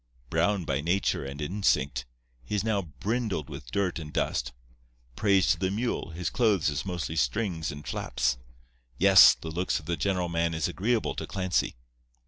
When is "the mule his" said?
5.59-6.31